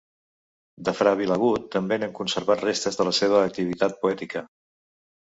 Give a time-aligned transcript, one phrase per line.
[0.89, 4.47] De fra Vilagut també n'hem conservat restes de la seva activitat poètica.